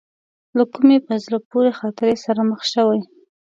له 0.57 0.63
کومې 0.73 0.97
په 1.07 1.13
زړه 1.23 1.37
پورې 1.49 1.71
خاطرې 1.79 2.15
سره 2.25 2.41
مخ 2.49 2.61
شوې. 2.73 2.99